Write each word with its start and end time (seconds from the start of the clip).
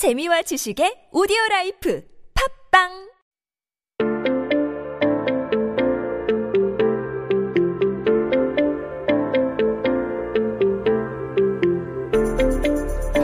재미와 0.00 0.40
지식의 0.48 1.12
오디오 1.12 1.36
라이프. 1.50 2.00
팝빵 2.32 3.09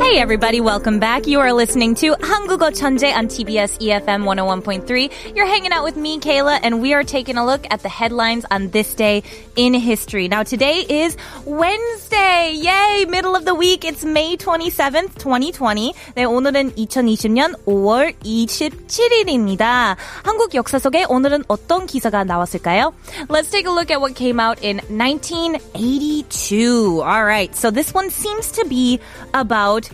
Hey 0.06 0.20
everybody, 0.20 0.60
welcome 0.62 1.00
back. 1.00 1.26
You 1.26 1.40
are 1.40 1.52
listening 1.54 1.96
to 1.96 2.14
한국어 2.20 2.70
천재 2.72 3.12
on 3.14 3.28
TBS 3.28 3.80
EFM 3.80 4.26
101.3. 4.26 5.10
You're 5.36 5.46
hanging 5.48 5.72
out 5.72 5.84
with 5.86 5.96
me, 5.96 6.20
Kayla, 6.20 6.60
and 6.62 6.82
we 6.82 6.94
are 6.94 7.04
taking 7.04 7.38
a 7.38 7.46
look 7.46 7.66
at 7.72 7.82
the 7.82 7.88
headlines 7.90 8.46
on 8.52 8.70
this 8.72 8.94
day 8.94 9.24
in 9.56 9.74
history. 9.74 10.28
Now 10.28 10.44
today 10.44 10.86
is 10.88 11.16
Wednesday. 11.46 12.52
Yay! 12.56 13.06
Middle 13.08 13.36
of 13.38 13.46
the 13.46 13.56
week. 13.56 13.86
It's 13.86 14.04
May 14.04 14.36
27th, 14.36 15.18
2020. 15.18 15.94
네, 16.16 16.26
오늘은 16.26 16.74
2020년 16.76 17.56
5월 17.66 18.14
27일입니다. 18.24 19.96
한국 20.24 20.54
역사 20.56 20.78
속에 20.78 21.06
오늘은 21.06 21.46
어떤 21.48 21.86
기사가 21.86 22.26
나왔을까요? 22.26 22.94
Let's 23.30 23.50
take 23.50 23.66
a 23.66 23.72
look 23.72 23.90
at 23.90 24.02
what 24.02 24.14
came 24.16 24.42
out 24.42 24.60
in 24.62 24.82
1982. 24.90 27.02
Alright, 27.02 27.56
so 27.56 27.72
this 27.72 27.94
one 27.94 28.10
seems 28.10 28.52
to 28.52 28.66
be 28.68 29.00
about 29.34 29.90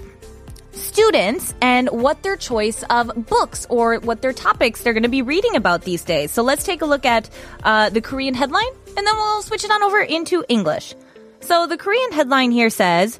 students 0.71 1.53
and 1.61 1.89
what 1.89 2.21
their 2.23 2.37
choice 2.37 2.83
of 2.89 3.11
books 3.27 3.65
or 3.69 3.99
what 3.99 4.21
their 4.21 4.33
topics 4.33 4.83
they're 4.83 4.93
going 4.93 5.03
to 5.03 5.09
be 5.09 5.21
reading 5.21 5.55
about 5.55 5.81
these 5.81 6.03
days. 6.03 6.31
So 6.31 6.43
let's 6.43 6.63
take 6.63 6.81
a 6.81 6.85
look 6.85 7.05
at 7.05 7.29
uh, 7.63 7.89
the 7.89 8.01
Korean 8.01 8.33
headline 8.33 8.71
and 8.95 9.05
then 9.05 9.15
we'll 9.15 9.41
switch 9.41 9.63
it 9.63 9.71
on 9.71 9.83
over 9.83 9.99
into 10.01 10.45
English. 10.47 10.95
So 11.39 11.67
the 11.67 11.77
Korean 11.77 12.11
headline 12.11 12.51
here 12.51 12.69
says, 12.69 13.19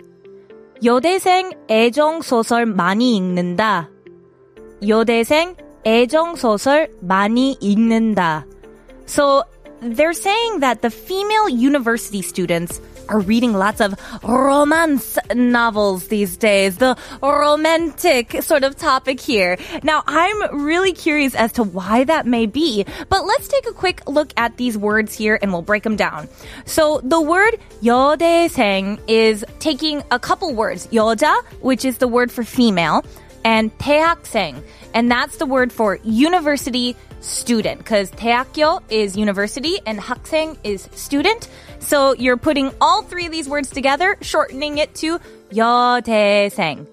여대생 0.84 1.53
애정 1.70 2.21
소설 2.21 2.66
많이 2.66 3.17
읽는다. 3.17 3.89
여대생 4.88 5.55
애정 5.85 6.35
소설 6.35 6.89
많이 7.02 7.57
읽는다. 7.60 8.46
So 9.05 9.43
they're 9.82 10.13
saying 10.13 10.60
that 10.60 10.82
the 10.82 10.90
female 10.90 11.49
university 11.49 12.21
students 12.21 12.79
are 13.10 13.20
reading 13.20 13.54
lots 13.54 13.82
of 13.82 13.96
romance 14.23 15.18
novels 15.34 16.07
these 16.07 16.37
days. 16.37 16.77
The 16.77 16.98
romantic 17.21 18.43
sort 18.43 18.63
of 18.63 18.76
topic 18.76 19.20
here. 19.20 19.57
Now, 19.84 20.04
I'm 20.07 20.63
really 20.63 20.93
curious 20.93 21.35
as 21.35 21.54
to 21.54 21.63
why 21.63 22.04
that 22.04 22.26
may 22.26 22.46
be, 22.46 22.85
but 23.10 23.26
let's 23.26 23.48
take 23.48 23.68
a 23.68 23.73
quick 23.73 24.07
look 24.07 24.34
at 24.37 24.57
these 24.57 24.77
words 24.77 25.13
here 25.13 25.40
and 25.41 25.51
we'll 25.51 25.62
break 25.62 25.84
them 25.84 25.96
down. 25.96 26.27
So 26.65 27.01
the 27.04 27.21
word 27.21 27.57
여대생 27.82 28.99
is 29.07 29.46
taking 29.60 30.04
a 30.12 30.20
couple 30.20 30.54
words. 30.54 30.87
여자, 30.87 31.41
which 31.62 31.85
is 31.85 31.99
the 31.99 32.07
word 32.07 32.32
for 32.32 32.43
female, 32.43 33.04
and 33.43 33.76
대학생, 33.77 34.62
and 34.93 35.10
that's 35.10 35.37
the 35.37 35.46
word 35.46 35.71
for 35.71 35.99
university 36.04 36.96
student 37.21 37.79
because 37.79 38.12
대학교 38.12 38.82
is 38.90 39.18
university 39.18 39.79
and 39.85 39.99
학생 39.99 40.57
is 40.63 40.90
student. 40.93 41.49
So 41.79 42.13
you're 42.13 42.37
putting 42.37 42.71
all 42.82 43.01
three 43.01 43.26
of 43.26 43.32
these 43.32 43.48
words 43.48 43.70
together, 43.70 44.18
shortening 44.21 44.77
it 44.77 44.96
to 44.96 45.20
여대생. 45.51 46.87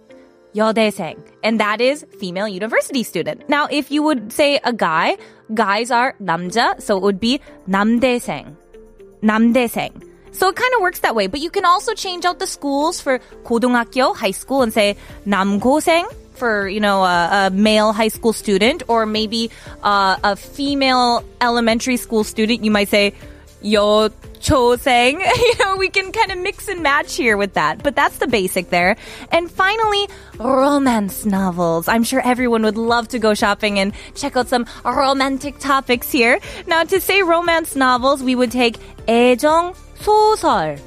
여대생. 0.54 1.18
And 1.42 1.60
that 1.60 1.80
is 1.80 2.06
female 2.18 2.48
university 2.48 3.02
student. 3.02 3.48
Now, 3.48 3.66
if 3.70 3.90
you 3.90 4.02
would 4.02 4.32
say 4.32 4.60
a 4.62 4.72
guy, 4.72 5.16
guys 5.52 5.90
are 5.90 6.14
남자, 6.20 6.80
so 6.80 6.96
it 6.96 7.02
would 7.02 7.20
be 7.20 7.40
남대생. 7.68 8.56
남대생. 9.22 10.02
So 10.32 10.48
it 10.48 10.56
kind 10.56 10.74
of 10.74 10.80
works 10.80 11.00
that 11.00 11.14
way, 11.14 11.28
but 11.28 11.40
you 11.40 11.50
can 11.50 11.64
also 11.64 11.94
change 11.94 12.24
out 12.24 12.40
the 12.40 12.46
schools 12.46 13.00
for 13.00 13.20
고등학교, 13.44 14.14
high 14.14 14.32
school, 14.32 14.62
and 14.62 14.72
say 14.72 14.96
남고생 15.26 16.06
for 16.38 16.68
you 16.68 16.80
know 16.80 17.04
a, 17.04 17.46
a 17.46 17.50
male 17.50 17.92
high 17.92 18.08
school 18.08 18.32
student, 18.32 18.82
or 18.88 19.06
maybe 19.06 19.50
uh, 19.82 20.16
a 20.22 20.36
female 20.36 21.24
elementary 21.40 21.96
school 21.96 22.24
student. 22.24 22.64
You 22.64 22.70
might 22.70 22.88
say 22.88 23.14
여초생. 23.62 25.20
You 25.44 25.64
know, 25.64 25.76
we 25.76 25.88
can 25.88 26.12
kind 26.12 26.32
of 26.32 26.38
mix 26.38 26.68
and 26.68 26.82
match 26.82 27.16
here 27.16 27.36
with 27.36 27.54
that, 27.54 27.82
but 27.82 27.96
that's 27.96 28.18
the 28.18 28.26
basic 28.26 28.70
there. 28.70 28.96
And 29.30 29.50
finally, 29.50 30.08
romance 30.38 31.24
novels. 31.24 31.88
I'm 31.88 32.04
sure 32.04 32.20
everyone 32.20 32.62
would 32.62 32.76
love 32.76 33.08
to 33.08 33.18
go 33.18 33.34
shopping 33.34 33.78
and 33.78 33.92
check 34.14 34.36
out 34.36 34.48
some 34.48 34.66
romantic 34.84 35.58
topics 35.58 36.10
here. 36.10 36.40
Now, 36.66 36.84
to 36.84 37.00
say 37.00 37.22
romance 37.22 37.76
novels, 37.76 38.22
we 38.22 38.34
would 38.34 38.50
take 38.50 38.76
애정 39.06 39.74
소설. 40.00 40.78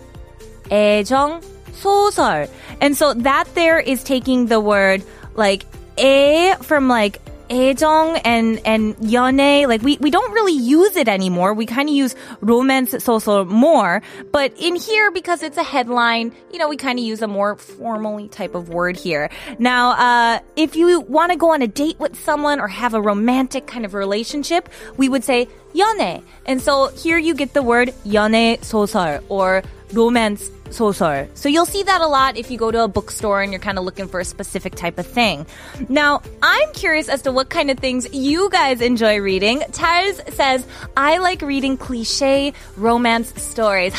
애정 0.69 1.41
소설. 1.73 2.49
And 2.81 2.95
so 2.95 3.13
that 3.13 3.47
there 3.55 3.79
is 3.79 4.03
taking 4.03 4.47
the 4.47 4.59
word 4.59 5.03
like 5.35 5.65
애 5.97 6.55
from 6.63 6.87
like 6.87 7.19
애정 7.49 8.19
and 8.23 8.59
and 8.65 8.95
연애 8.97 9.67
like 9.67 9.81
we 9.81 9.97
we 9.97 10.11
don't 10.11 10.31
really 10.33 10.53
use 10.53 10.95
it 10.95 11.07
anymore 11.07 11.53
we 11.53 11.65
kind 11.65 11.89
of 11.89 11.95
use 11.95 12.15
romance 12.41 12.91
소설 12.91 13.45
more 13.47 14.01
but 14.31 14.51
in 14.57 14.75
here 14.75 15.11
because 15.11 15.43
it's 15.43 15.57
a 15.57 15.63
headline 15.63 16.31
you 16.51 16.59
know 16.59 16.67
we 16.67 16.75
kind 16.75 16.99
of 16.99 17.05
use 17.05 17.21
a 17.21 17.27
more 17.27 17.55
formally 17.55 18.27
type 18.27 18.55
of 18.55 18.69
word 18.69 18.97
here 18.97 19.29
now 19.59 19.91
uh, 19.91 20.39
if 20.55 20.75
you 20.75 20.99
want 21.01 21.31
to 21.31 21.37
go 21.37 21.51
on 21.51 21.61
a 21.61 21.67
date 21.67 21.99
with 21.99 22.19
someone 22.19 22.59
or 22.59 22.67
have 22.67 22.93
a 22.93 23.01
romantic 23.01 23.65
kind 23.67 23.85
of 23.85 23.93
relationship 23.93 24.69
we 24.97 25.07
would 25.07 25.23
say 25.23 25.47
연애 25.73 26.21
and 26.45 26.61
so 26.61 26.87
here 26.89 27.17
you 27.17 27.33
get 27.33 27.53
the 27.53 27.63
word 27.63 27.93
연애 28.05 28.59
소설 28.59 29.21
or 29.29 29.63
romance 29.93 30.51
소설. 30.71 31.27
So 31.33 31.49
you'll 31.49 31.65
see 31.65 31.83
that 31.83 32.01
a 32.01 32.07
lot 32.07 32.37
if 32.37 32.51
you 32.51 32.57
go 32.57 32.71
to 32.71 32.83
a 32.83 32.87
bookstore 32.87 33.41
and 33.41 33.51
you're 33.51 33.61
kind 33.61 33.77
of 33.77 33.85
looking 33.85 34.07
for 34.07 34.19
a 34.19 34.25
specific 34.25 34.75
type 34.75 34.97
of 34.97 35.07
thing. 35.07 35.45
Now, 35.89 36.21
I'm 36.43 36.73
curious 36.73 37.07
as 37.09 37.21
to 37.23 37.31
what 37.31 37.49
kind 37.49 37.71
of 37.71 37.79
things 37.79 38.07
you 38.13 38.49
guys 38.49 38.81
enjoy 38.81 39.19
reading. 39.19 39.59
Taz 39.71 40.19
says, 40.33 40.65
I 40.95 41.17
like 41.17 41.41
reading 41.41 41.77
cliche 41.77 42.53
romance 42.75 43.33
stories. 43.41 43.93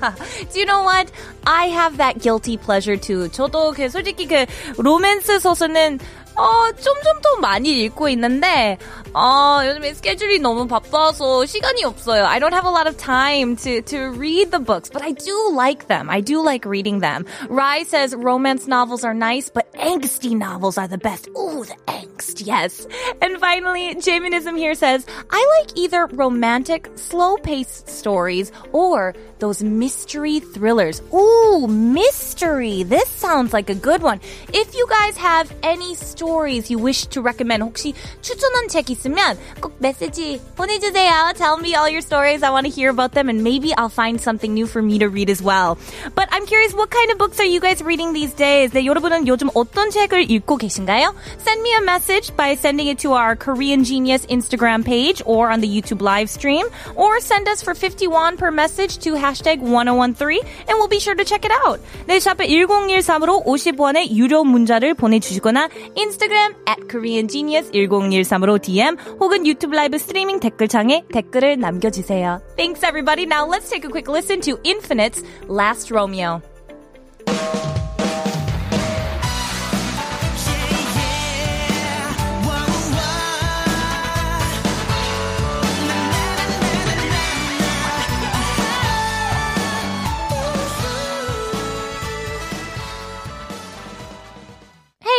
Do 0.51 0.59
you 0.59 0.65
know 0.65 0.83
what? 0.83 1.11
I 1.47 1.65
have 1.67 1.97
that 1.97 2.19
guilty 2.19 2.57
pleasure 2.57 2.97
too. 2.97 3.29
저도 3.29 3.73
그 3.73 3.89
솔직히 3.89 4.27
그 4.27 4.45
로맨스 4.77 5.39
소설은 5.39 5.99
어, 6.35 6.71
좀 6.71 6.95
좀 7.03 7.21
더 7.21 7.35
많이 7.41 7.83
읽고 7.83 8.07
있는데, 8.09 8.77
어, 9.13 9.59
요즘에 9.65 9.93
스케줄이 9.93 10.39
너무 10.39 10.67
바빠서 10.67 11.45
시간이 11.45 11.83
없어요. 11.83 12.23
I 12.25 12.39
don't 12.39 12.53
have 12.53 12.65
a 12.65 12.71
lot 12.71 12.87
of 12.87 12.95
time 12.95 13.57
to, 13.57 13.81
to 13.81 14.11
read 14.11 14.51
the 14.51 14.59
books, 14.59 14.89
but 14.89 15.01
I 15.01 15.11
do 15.11 15.49
like 15.51 15.87
them. 15.87 16.09
I 16.09 16.21
do 16.21 16.41
like 16.41 16.65
reading 16.65 16.99
them. 16.99 17.25
Rai 17.49 17.83
says 17.83 18.15
romance 18.15 18.67
novels 18.67 19.03
are 19.03 19.13
nice, 19.13 19.49
but 19.49 19.67
angsty 19.73 20.31
novels 20.37 20.77
are 20.77 20.87
the 20.87 20.97
best. 20.97 21.27
Ooh, 21.35 21.65
the 21.65 21.75
angst, 21.87 22.45
yes. 22.45 22.87
And 23.21 23.37
finally, 23.39 23.95
Jaminism 23.95 24.57
here 24.57 24.75
says, 24.75 25.05
I 25.29 25.45
like 25.59 25.77
either 25.77 26.07
romantic, 26.13 26.89
slow-paced 26.95 27.89
stories 27.89 28.53
or 28.71 29.13
those 29.39 29.61
mystery 29.61 30.39
thrillers. 30.39 31.01
Ooh, 31.13 31.67
mystery. 31.67 32.83
This 32.83 33.09
sounds 33.09 33.51
like 33.51 33.69
a 33.69 33.75
good 33.75 34.01
one. 34.01 34.21
If 34.53 34.73
you 34.73 34.87
guys 34.87 35.17
have 35.17 35.51
any 35.63 35.95
stories 35.95 36.22
you 36.69 36.79
wish 36.79 37.07
to 37.07 37.21
recommend, 37.21 37.63
혹시 37.63 37.93
추천한 38.21 38.67
책 38.67 38.89
있으면 38.89 39.37
꼭 39.61 39.73
메시지 39.79 40.41
보내주세요. 40.55 41.33
Tell 41.35 41.57
me 41.57 41.75
all 41.75 41.89
your 41.89 42.01
stories. 42.01 42.43
I 42.43 42.51
want 42.51 42.65
to 42.65 42.71
hear 42.71 42.89
about 42.89 43.13
them 43.13 43.29
and 43.29 43.43
maybe 43.43 43.73
I'll 43.75 43.89
find 43.89 44.19
something 44.19 44.53
new 44.53 44.67
for 44.67 44.81
me 44.81 44.99
to 44.99 45.07
read 45.09 45.29
as 45.29 45.41
well. 45.41 45.77
But 46.15 46.29
I'm 46.31 46.45
curious, 46.45 46.73
what 46.73 46.89
kind 46.89 47.11
of 47.11 47.17
books 47.17 47.39
are 47.39 47.45
you 47.45 47.59
guys 47.59 47.81
reading 47.81 48.13
these 48.13 48.33
days? 48.33 48.71
네, 48.71 48.85
여러분은 48.85 49.27
요즘 49.27 49.49
어떤 49.53 49.89
책을 49.89 50.29
읽고 50.29 50.57
계신가요? 50.57 51.13
Send 51.39 51.61
me 51.61 51.73
a 51.77 51.81
message 51.81 52.35
by 52.35 52.55
sending 52.55 52.87
it 52.87 52.99
to 52.99 53.13
our 53.13 53.35
Korean 53.35 53.83
Genius 53.83 54.25
Instagram 54.27 54.85
page 54.85 55.21
or 55.25 55.49
on 55.49 55.61
the 55.61 55.67
YouTube 55.67 56.01
live 56.01 56.29
stream 56.29 56.65
or 56.95 57.19
send 57.19 57.47
us 57.47 57.61
for 57.61 57.73
51 57.73 58.37
per 58.37 58.51
message 58.51 58.99
to 58.99 59.13
hashtag 59.15 59.59
1013 59.59 60.39
and 60.67 60.77
we'll 60.77 60.87
be 60.87 60.99
sure 60.99 61.15
to 61.15 61.23
check 61.23 61.45
it 61.45 61.51
out. 61.65 61.79
네, 62.07 62.19
샵에 62.19 62.47
1013으로 62.47 63.45
50원의 63.45 64.11
유료 64.11 64.43
문자를 64.43 64.93
보내주시거나 64.93 65.69
인스타 65.95 66.12
그램 66.18 66.54
at 66.68 66.80
koreangenius1013으로 66.88 68.60
DM 68.60 68.96
혹은 69.20 69.46
유튜브 69.46 69.74
라이브 69.74 69.98
스트리밍 69.98 70.40
댓글창에 70.40 71.04
댓글을 71.12 71.58
남겨주세요. 71.58 72.40
Thanks 72.56 72.84
everybody. 72.84 73.24
Now 73.26 73.46
let's 73.46 73.68
take 73.68 73.84
a 73.84 73.90
quick 73.90 74.08
listen 74.08 74.40
to 74.42 74.58
Infinite's 74.64 75.22
Last 75.48 75.90
Romeo. 75.90 76.53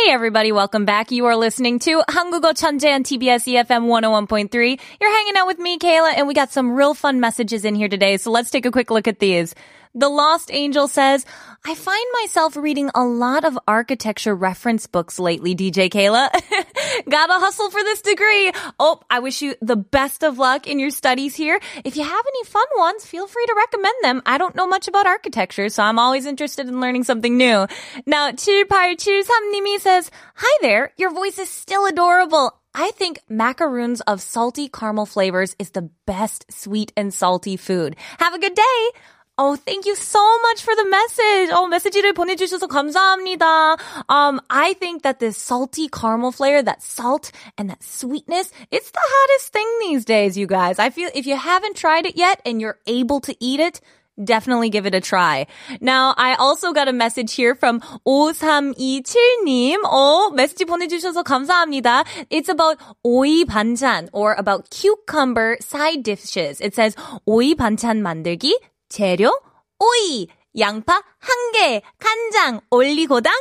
Hey 0.05 0.11
everybody, 0.11 0.51
welcome 0.51 0.85
back. 0.85 1.09
You 1.09 1.25
are 1.25 1.35
listening 1.35 1.79
to 1.79 2.03
한국어 2.07 2.53
천재 2.53 2.93
on 2.93 3.01
TBS 3.01 3.47
EFM 3.47 3.87
101.3. 3.87 4.79
You're 5.01 5.09
hanging 5.09 5.37
out 5.37 5.47
with 5.47 5.57
me, 5.57 5.79
Kayla, 5.79 6.13
and 6.17 6.27
we 6.27 6.35
got 6.35 6.51
some 6.51 6.75
real 6.75 6.93
fun 6.93 7.19
messages 7.19 7.65
in 7.65 7.73
here 7.73 7.89
today, 7.89 8.17
so 8.17 8.29
let's 8.29 8.51
take 8.51 8.67
a 8.67 8.71
quick 8.71 8.91
look 8.91 9.07
at 9.07 9.17
these. 9.17 9.55
The 9.96 10.10
Lost 10.10 10.50
Angel 10.52 10.88
says, 10.88 11.24
I 11.64 11.74
find 11.74 12.06
myself 12.20 12.54
reading 12.54 12.90
a 12.94 13.02
lot 13.02 13.46
of 13.46 13.58
architecture 13.66 14.34
reference 14.34 14.86
books 14.86 15.18
lately, 15.18 15.56
DJ 15.56 15.88
Kayla. 15.88 16.28
Gotta 17.08 17.32
hustle 17.32 17.70
for 17.70 17.82
this 17.82 18.02
degree. 18.02 18.52
Oh, 18.78 19.00
I 19.08 19.20
wish 19.20 19.40
you 19.40 19.54
the 19.62 19.74
best 19.74 20.22
of 20.22 20.38
luck 20.38 20.66
in 20.66 20.78
your 20.78 20.90
studies 20.90 21.34
here. 21.34 21.58
If 21.82 21.96
you 21.96 22.04
have 22.04 22.24
any 22.26 22.44
fun 22.44 22.66
ones, 22.76 23.06
feel 23.06 23.26
free 23.26 23.46
to 23.46 23.54
recommend 23.56 23.94
them. 24.02 24.22
I 24.26 24.36
don't 24.36 24.54
know 24.54 24.66
much 24.66 24.86
about 24.86 25.06
architecture, 25.06 25.70
so 25.70 25.82
I'm 25.82 25.98
always 25.98 26.26
interested 26.26 26.68
in 26.68 26.78
learning 26.78 27.04
something 27.04 27.34
new. 27.34 27.66
Now, 28.04 28.32
7873님이 28.32 29.80
says, 29.80 30.10
Hi 30.34 30.58
there, 30.60 30.92
your 30.98 31.10
voice 31.10 31.38
is 31.38 31.48
still 31.48 31.86
adorable. 31.86 32.52
I 32.74 32.90
think 32.90 33.20
macaroons 33.30 34.02
of 34.02 34.20
salty 34.20 34.68
caramel 34.68 35.06
flavors 35.06 35.56
is 35.58 35.70
the 35.70 35.88
best 36.04 36.44
sweet 36.52 36.92
and 36.94 37.14
salty 37.14 37.56
food. 37.56 37.96
Have 38.18 38.34
a 38.34 38.38
good 38.38 38.54
day. 38.54 38.90
Oh, 39.37 39.55
thank 39.55 39.87
you 39.87 39.95
so 39.95 40.21
much 40.43 40.61
for 40.61 40.75
the 40.75 40.85
message. 40.85 41.49
Oh, 41.51 41.67
메시지를 41.67 42.13
보내주셔서 42.13 42.67
감사합니다. 42.67 43.75
Um, 44.07 44.39
I 44.51 44.73
think 44.73 45.01
that 45.01 45.19
this 45.19 45.35
salty 45.35 45.87
caramel 45.87 46.31
flavor, 46.31 46.61
that 46.61 46.83
salt 46.83 47.31
and 47.57 47.69
that 47.69 47.81
sweetness, 47.81 48.51
it's 48.69 48.91
the 48.91 49.01
hottest 49.01 49.51
thing 49.51 49.67
these 49.79 50.05
days, 50.05 50.37
you 50.37 50.45
guys. 50.45 50.77
I 50.77 50.91
feel 50.91 51.09
if 51.15 51.25
you 51.25 51.35
haven't 51.35 51.75
tried 51.75 52.05
it 52.05 52.17
yet 52.17 52.39
and 52.45 52.61
you're 52.61 52.77
able 52.85 53.19
to 53.21 53.35
eat 53.39 53.59
it, 53.59 53.81
definitely 54.23 54.69
give 54.69 54.85
it 54.85 54.93
a 54.93 55.01
try. 55.01 55.47
Now, 55.79 56.13
I 56.17 56.35
also 56.35 56.71
got 56.71 56.87
a 56.87 56.93
message 56.93 57.33
here 57.33 57.55
from 57.55 57.79
5327님. 58.05 59.85
어, 59.85 60.29
메시지 60.35 60.65
보내주셔서 60.65 61.23
감사합니다. 61.23 62.03
It's 62.29 62.49
about 62.49 62.77
오이 63.03 63.45
반찬 63.45 64.09
or 64.13 64.35
about 64.37 64.69
cucumber 64.69 65.57
side 65.61 66.03
dishes. 66.03 66.61
It 66.61 66.75
says 66.75 66.95
오이 67.25 67.55
반찬 67.55 68.03
만들기 68.03 68.59
재료 68.88 69.30
오이, 69.78 70.28
양파 70.58 70.94
한 70.94 71.52
개, 71.52 71.82
간장, 71.98 72.60
올리고당, 72.70 73.32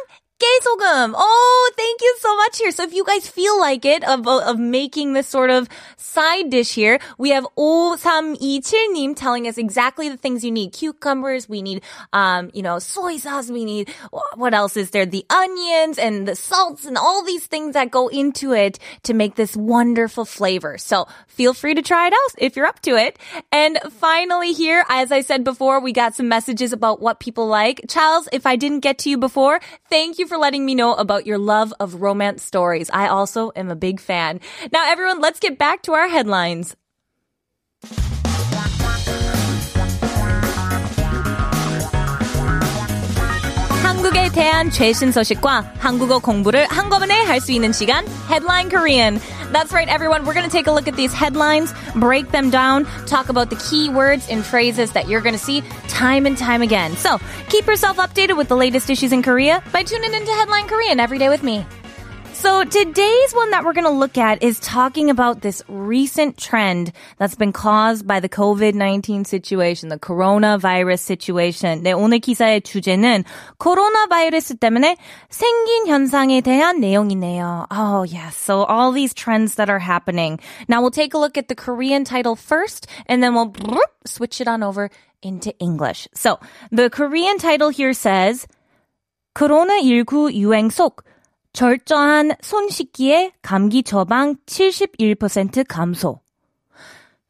Oh, 1.17 1.71
thank 1.77 2.01
you 2.01 2.15
so 2.19 2.35
much 2.35 2.57
here. 2.57 2.71
So 2.71 2.83
if 2.83 2.93
you 2.93 3.03
guys 3.05 3.27
feel 3.27 3.59
like 3.59 3.85
it, 3.85 4.03
of, 4.03 4.27
of 4.27 4.59
making 4.59 5.13
this 5.13 5.27
sort 5.27 5.49
of 5.49 5.67
side 5.97 6.49
dish 6.49 6.73
here, 6.73 6.99
we 7.17 7.29
have 7.31 7.45
5327님 7.57 9.15
telling 9.15 9.47
us 9.47 9.57
exactly 9.57 10.09
the 10.09 10.17
things 10.17 10.43
you 10.43 10.51
need. 10.51 10.73
Cucumbers, 10.73 11.47
we 11.47 11.61
need, 11.61 11.83
um, 12.13 12.51
you 12.53 12.61
know, 12.61 12.79
soy 12.79 13.17
sauce, 13.17 13.49
we 13.49 13.65
need, 13.65 13.89
what 14.35 14.53
else 14.53 14.77
is 14.77 14.91
there? 14.91 15.05
The 15.05 15.25
onions 15.29 15.97
and 15.97 16.27
the 16.27 16.35
salts 16.35 16.85
and 16.85 16.97
all 16.97 17.23
these 17.23 17.45
things 17.45 17.73
that 17.73 17.91
go 17.91 18.07
into 18.07 18.53
it 18.53 18.79
to 19.03 19.13
make 19.13 19.35
this 19.35 19.55
wonderful 19.55 20.25
flavor. 20.25 20.77
So 20.77 21.07
feel 21.27 21.53
free 21.53 21.73
to 21.73 21.81
try 21.81 22.07
it 22.07 22.13
out 22.13 22.35
if 22.37 22.55
you're 22.55 22.65
up 22.65 22.81
to 22.81 22.95
it. 22.95 23.19
And 23.51 23.79
finally 23.91 24.53
here, 24.53 24.85
as 24.89 25.11
I 25.11 25.21
said 25.21 25.43
before, 25.43 25.79
we 25.79 25.93
got 25.93 26.15
some 26.15 26.27
messages 26.27 26.73
about 26.73 27.01
what 27.01 27.19
people 27.19 27.47
like. 27.47 27.81
Charles, 27.87 28.27
if 28.31 28.45
I 28.45 28.55
didn't 28.55 28.79
get 28.81 28.97
to 28.99 29.09
you 29.09 29.17
before, 29.17 29.59
thank 29.89 30.17
you 30.19 30.27
for 30.27 30.34
letting 30.38 30.64
me 30.64 30.74
know 30.74 30.94
about 30.94 31.26
your 31.26 31.38
love 31.38 31.72
of 31.78 32.00
romance 32.00 32.42
stories. 32.42 32.90
I 32.92 33.08
also 33.08 33.52
am 33.54 33.70
a 33.70 33.76
big 33.76 34.00
fan. 34.00 34.40
Now 34.72 34.90
everyone, 34.90 35.20
let's 35.20 35.40
get 35.40 35.58
back 35.58 35.82
to 35.82 35.92
our 35.92 36.08
headlines. 36.08 36.76
한국에 43.82 44.30
대한 44.32 44.70
최신 44.70 45.12
소식과 45.12 45.74
한국어 45.78 46.18
공부를 46.18 46.66
한꺼번에 46.66 47.14
할 47.22 47.40
수 47.40 47.52
있는 47.52 47.72
시간 47.72 48.04
Headline 48.28 48.70
Korean. 48.70 49.20
That's 49.51 49.71
right, 49.71 49.87
everyone. 49.87 50.25
We're 50.25 50.33
going 50.33 50.45
to 50.45 50.51
take 50.51 50.67
a 50.67 50.71
look 50.71 50.87
at 50.87 50.95
these 50.95 51.13
headlines, 51.13 51.73
break 51.95 52.31
them 52.31 52.49
down, 52.49 52.85
talk 53.05 53.29
about 53.29 53.49
the 53.49 53.55
key 53.55 53.89
words 53.89 54.27
and 54.29 54.45
phrases 54.45 54.91
that 54.91 55.07
you're 55.07 55.21
going 55.21 55.35
to 55.35 55.39
see 55.39 55.61
time 55.87 56.25
and 56.25 56.37
time 56.37 56.61
again. 56.61 56.97
So 56.97 57.19
keep 57.49 57.65
yourself 57.65 57.97
updated 57.97 58.37
with 58.37 58.47
the 58.47 58.57
latest 58.57 58.89
issues 58.89 59.11
in 59.11 59.23
Korea 59.23 59.63
by 59.71 59.83
tuning 59.83 60.13
into 60.13 60.31
Headline 60.31 60.67
Korean 60.67 60.99
every 60.99 61.17
day 61.17 61.29
with 61.29 61.43
me. 61.43 61.65
So 62.40 62.64
today's 62.64 63.32
one 63.34 63.50
that 63.50 63.64
we're 63.64 63.74
going 63.74 63.84
to 63.84 63.90
look 63.90 64.16
at 64.16 64.42
is 64.42 64.58
talking 64.60 65.10
about 65.10 65.42
this 65.42 65.62
recent 65.68 66.38
trend 66.38 66.90
that's 67.18 67.34
been 67.34 67.52
caused 67.52 68.06
by 68.06 68.20
the 68.20 68.30
COVID-19 68.30 69.26
situation, 69.26 69.90
the 69.90 69.98
coronavirus 69.98 71.00
situation. 71.00 71.82
네, 71.82 71.92
오늘 71.92 72.18
기사의 72.18 72.62
주제는 72.62 73.24
코로나 73.58 74.06
바이러스 74.06 74.56
때문에 74.56 74.96
생긴 75.28 75.86
현상에 75.86 76.40
대한 76.40 76.80
내용이네요. 76.80 77.66
Oh, 77.70 78.04
yes. 78.04 78.36
So 78.36 78.64
all 78.64 78.90
these 78.90 79.12
trends 79.12 79.56
that 79.56 79.68
are 79.68 79.78
happening. 79.78 80.40
Now 80.66 80.80
we'll 80.80 80.90
take 80.90 81.12
a 81.12 81.18
look 81.18 81.36
at 81.36 81.48
the 81.48 81.54
Korean 81.54 82.04
title 82.04 82.36
first 82.36 82.86
and 83.04 83.22
then 83.22 83.34
we'll 83.34 83.52
switch 84.06 84.40
it 84.40 84.48
on 84.48 84.62
over 84.62 84.88
into 85.22 85.52
English. 85.58 86.08
So 86.14 86.40
the 86.72 86.88
Korean 86.88 87.36
title 87.36 87.68
here 87.68 87.92
says 87.92 88.46
코로나19 89.36 90.32
유행 90.32 90.70
속 90.70 91.03
절저한 91.54 92.36
손 92.42 92.68
씻기에 92.68 93.32
감기 93.42 93.82
처방 93.82 94.36
71% 94.46 95.64
감소. 95.66 96.20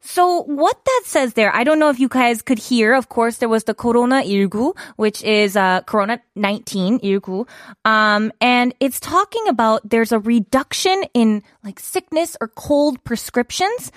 So 0.03 0.43
what 0.43 0.83
that 0.83 1.03
says 1.05 1.33
there, 1.33 1.53
I 1.53 1.63
don't 1.63 1.77
know 1.77 1.89
if 1.89 1.99
you 1.99 2.09
guys 2.09 2.41
could 2.41 2.57
hear. 2.57 2.93
Of 2.93 3.07
course, 3.07 3.37
there 3.37 3.47
was 3.47 3.65
the 3.65 3.75
Corona 3.75 4.23
19, 4.25 4.73
which 4.95 5.23
is 5.23 5.55
uh, 5.55 5.81
Corona 5.85 6.19
19 6.35 6.99
19. 7.03 7.45
Um, 7.85 8.31
and 8.41 8.73
it's 8.79 8.99
talking 8.99 9.47
about 9.47 9.87
there's 9.87 10.11
a 10.11 10.19
reduction 10.19 11.03
in 11.13 11.43
like 11.63 11.79
sickness 11.79 12.35
or 12.41 12.47
cold 12.47 13.03
prescriptions 13.03 13.91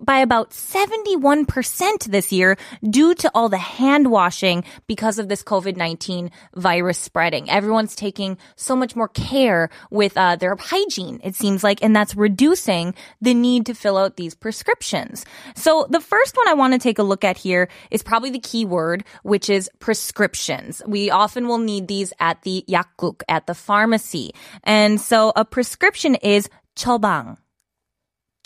by 0.00 0.18
about 0.18 0.50
71% 0.50 2.04
this 2.04 2.32
year 2.32 2.56
due 2.88 3.14
to 3.14 3.30
all 3.34 3.48
the 3.48 3.58
hand 3.58 4.10
washing 4.10 4.64
because 4.86 5.18
of 5.18 5.28
this 5.28 5.42
COVID-19 5.42 6.30
virus 6.54 6.98
spreading. 6.98 7.48
Everyone's 7.50 7.96
taking 7.96 8.38
so 8.56 8.76
much 8.76 8.96
more 8.96 9.08
care 9.08 9.70
with 9.90 10.16
uh, 10.16 10.36
their 10.36 10.56
hygiene, 10.56 11.20
it 11.24 11.34
seems 11.34 11.64
like, 11.64 11.82
and 11.82 11.94
that's 11.94 12.14
reducing 12.14 12.94
the 13.20 13.34
need 13.34 13.66
to 13.66 13.74
fill 13.74 13.96
out 13.96 14.16
these 14.16 14.34
prescriptions. 14.34 15.24
So 15.54 15.86
the 15.90 16.00
first 16.00 16.36
one 16.36 16.48
I 16.48 16.54
want 16.54 16.72
to 16.74 16.78
take 16.78 16.98
a 16.98 17.02
look 17.02 17.24
at 17.24 17.36
here 17.36 17.68
is 17.90 18.02
probably 18.02 18.30
the 18.30 18.38
key 18.38 18.64
word, 18.64 19.04
which 19.22 19.48
is 19.48 19.70
prescriptions. 19.78 20.82
We 20.86 21.10
often 21.10 21.48
will 21.48 21.58
need 21.58 21.88
these 21.88 22.12
at 22.20 22.42
the 22.42 22.64
yakguk, 22.68 23.22
at 23.28 23.46
the 23.46 23.54
pharmacy. 23.54 24.34
And 24.64 25.00
so 25.00 25.32
a 25.36 25.44
prescription 25.44 26.16
is 26.16 26.48
처방. 26.76 27.38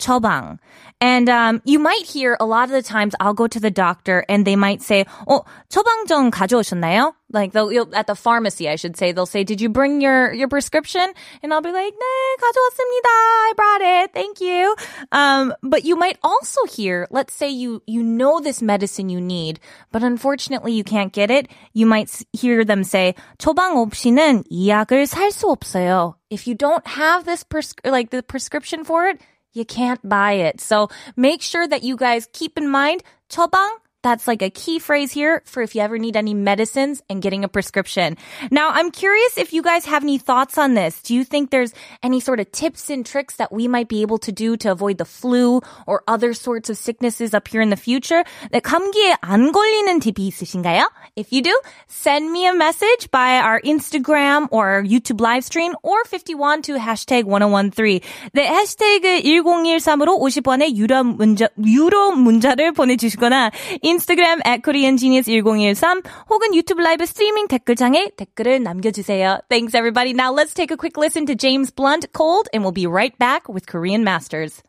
처방. 0.00 0.58
And 1.00 1.28
um, 1.28 1.60
you 1.64 1.78
might 1.78 2.04
hear 2.04 2.36
a 2.40 2.44
lot 2.46 2.64
of 2.64 2.70
the 2.70 2.82
times 2.82 3.14
I'll 3.20 3.34
go 3.34 3.46
to 3.46 3.60
the 3.60 3.70
doctor 3.70 4.24
and 4.28 4.46
they 4.46 4.56
might 4.56 4.80
say, 4.82 5.04
"어 5.28 5.44
처방전 5.70 6.30
가져오셨나요?" 6.30 7.12
Like 7.32 7.52
they'll 7.52 7.72
you'll- 7.72 7.92
at 7.94 8.06
the 8.06 8.14
pharmacy, 8.14 8.68
I 8.68 8.76
should 8.76 8.96
say, 8.96 9.12
they'll 9.12 9.26
say, 9.28 9.42
"Did 9.44 9.60
you 9.60 9.68
bring 9.68 10.00
your 10.00 10.32
your 10.32 10.48
prescription?" 10.48 11.04
And 11.42 11.52
I'll 11.52 11.60
be 11.64 11.72
like, 11.72 11.92
"네, 11.92 12.16
가져왔습니다. 12.40 13.08
I 13.08 13.52
brought 13.56 13.82
it. 13.82 14.12
Thank 14.12 14.40
you." 14.40 14.74
Um, 15.12 15.52
but 15.62 15.84
you 15.84 15.96
might 15.96 16.16
also 16.22 16.64
hear, 16.68 17.06
let's 17.10 17.34
say 17.34 17.48
you 17.48 17.82
you 17.86 18.02
know 18.02 18.40
this 18.40 18.60
medicine 18.62 19.08
you 19.08 19.20
need, 19.20 19.60
but 19.92 20.02
unfortunately 20.02 20.72
you 20.72 20.84
can't 20.84 21.12
get 21.12 21.30
it. 21.30 21.48
You 21.72 21.84
might 21.86 22.08
s- 22.08 22.24
hear 22.32 22.64
them 22.64 22.84
say, 22.84 23.14
"처방 23.38 23.76
없이는 23.76 24.44
이 24.50 24.68
약을 24.68 25.04
살 25.08 25.28
수 25.32 25.48
없어요." 25.48 26.14
If 26.30 26.46
you 26.46 26.54
don't 26.54 26.84
have 26.96 27.24
this 27.24 27.44
pres- 27.44 27.76
like 27.84 28.10
the 28.10 28.22
prescription 28.22 28.82
for 28.84 29.06
it, 29.08 29.20
you 29.53 29.65
can't 29.65 30.01
buy 30.07 30.33
it. 30.33 30.61
So 30.61 30.89
make 31.15 31.41
sure 31.41 31.67
that 31.67 31.83
you 31.83 31.95
guys 31.95 32.27
keep 32.31 32.57
in 32.57 32.69
mind 32.69 33.03
처방 33.29 33.80
That's 34.06 34.28
like 34.28 34.40
a 34.40 34.50
key 34.50 34.78
phrase 34.78 35.10
here 35.10 35.42
for 35.46 35.66
if 35.66 35.74
you 35.74 35.82
ever 35.82 35.98
need 35.98 36.14
any 36.14 36.32
medicines 36.32 37.02
and 37.10 37.20
getting 37.20 37.42
a 37.42 37.48
prescription. 37.48 38.16
Now, 38.52 38.70
I'm 38.70 38.92
curious 38.92 39.36
if 39.36 39.52
you 39.52 39.62
guys 39.62 39.84
have 39.86 40.04
any 40.04 40.16
thoughts 40.16 40.58
on 40.58 40.74
this. 40.74 41.02
Do 41.02 41.12
you 41.12 41.24
think 41.24 41.50
there's 41.50 41.74
any 42.04 42.20
sort 42.20 42.38
of 42.38 42.52
tips 42.52 42.88
and 42.88 43.04
tricks 43.04 43.34
that 43.42 43.50
we 43.50 43.66
might 43.66 43.88
be 43.88 44.02
able 44.02 44.18
to 44.18 44.30
do 44.30 44.56
to 44.58 44.70
avoid 44.70 44.98
the 44.98 45.04
flu 45.04 45.60
or 45.88 46.04
other 46.06 46.34
sorts 46.34 46.70
of 46.70 46.78
sicknesses 46.78 47.34
up 47.34 47.48
here 47.48 47.60
in 47.60 47.70
the 47.70 47.76
future? 47.76 48.22
네, 48.52 48.60
감기에 48.60 49.16
안 49.22 49.50
걸리는 49.50 49.98
팁이 49.98 50.28
있으신가요? 50.30 50.86
If 51.16 51.32
you 51.32 51.42
do, 51.42 51.58
send 51.88 52.30
me 52.30 52.46
a 52.46 52.54
message 52.54 53.10
by 53.10 53.40
our 53.40 53.60
Instagram 53.62 54.46
or 54.52 54.68
our 54.68 54.82
YouTube 54.84 55.20
live 55.20 55.42
stream 55.42 55.74
or 55.82 56.04
51 56.04 56.62
to 56.62 56.78
hashtag 56.78 57.24
1013. 57.24 57.98
네, 58.34 58.46
해시태그 58.46 59.22
1013으로 59.24 60.16
50원의 60.20 60.76
유료 60.76 61.02
문자, 61.02 61.48
유료 61.58 62.12
문자를 62.12 62.70
보내주시거나 62.70 63.50
인스타그램 63.90 64.40
at 64.44 64.62
koreangenius1013 64.62 66.04
혹은 66.30 66.54
유튜브 66.54 66.82
라이브 66.82 67.06
스트리밍 67.06 67.48
댓글창에 67.48 68.10
댓글을 68.16 68.62
남겨주세요. 68.62 69.40
Thanks 69.48 69.74
everybody. 69.74 70.12
Now 70.12 70.32
let's 70.32 70.54
take 70.54 70.70
a 70.70 70.76
quick 70.76 70.96
listen 70.96 71.26
to 71.26 71.34
James 71.34 71.70
Blunt, 71.70 72.12
Cold, 72.12 72.48
and 72.52 72.62
we'll 72.62 72.72
be 72.72 72.86
right 72.86 73.16
back 73.18 73.48
with 73.48 73.66
Korean 73.66 74.04
Masters. 74.04 74.62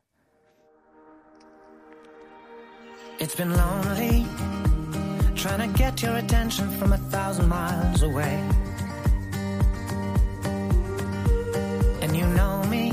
It's 3.19 3.33
been 3.33 3.55
lonely 3.55 4.25
trying 5.35 5.71
to 5.71 5.77
get 5.77 6.01
your 6.01 6.17
attention 6.17 6.69
from 6.77 6.93
a 6.93 6.97
thousand 6.97 7.47
miles 7.47 8.03
away. 8.03 8.43
And 12.01 12.15
you 12.15 12.25
know 12.27 12.63
me, 12.65 12.91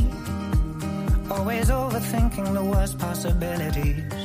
always 1.30 1.68
overthinking 1.68 2.54
the 2.54 2.64
worst 2.64 2.98
possibilities. 2.98 4.17